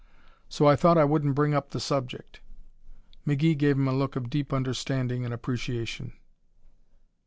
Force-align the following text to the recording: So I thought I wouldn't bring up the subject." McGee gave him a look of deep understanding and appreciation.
So 0.49 0.65
I 0.65 0.75
thought 0.75 0.97
I 0.97 1.03
wouldn't 1.03 1.35
bring 1.35 1.53
up 1.53 1.69
the 1.69 1.79
subject." 1.79 2.39
McGee 3.27 3.55
gave 3.55 3.75
him 3.77 3.87
a 3.87 3.93
look 3.93 4.15
of 4.15 4.31
deep 4.31 4.51
understanding 4.51 5.23
and 5.25 5.31
appreciation. 5.31 6.13